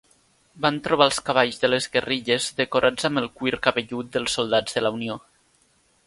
Van 0.65 0.77
trobar 0.85 1.05
els 1.09 1.19
cavalls 1.25 1.59
de 1.63 1.69
les 1.69 1.87
guerrilles 1.97 2.47
decorats 2.61 3.07
amb 3.09 3.21
el 3.21 3.29
cuir 3.41 3.53
cabellut 3.67 4.09
dels 4.17 4.39
soldats 4.39 4.79
de 4.79 4.83
la 4.87 4.93
Unió. 4.97 5.19